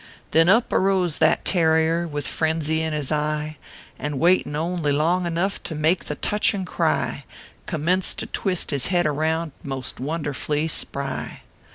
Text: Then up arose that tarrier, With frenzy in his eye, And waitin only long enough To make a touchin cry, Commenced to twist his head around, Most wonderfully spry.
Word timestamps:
Then 0.31 0.49
up 0.49 0.73
arose 0.73 1.19
that 1.19 1.45
tarrier, 1.45 2.07
With 2.07 2.25
frenzy 2.27 2.81
in 2.81 2.91
his 2.91 3.11
eye, 3.11 3.57
And 3.99 4.17
waitin 4.19 4.55
only 4.55 4.91
long 4.91 5.27
enough 5.27 5.61
To 5.61 5.75
make 5.75 6.09
a 6.09 6.15
touchin 6.15 6.65
cry, 6.65 7.23
Commenced 7.67 8.17
to 8.17 8.25
twist 8.25 8.71
his 8.71 8.87
head 8.87 9.05
around, 9.05 9.51
Most 9.61 9.99
wonderfully 9.99 10.67
spry. 10.67 11.41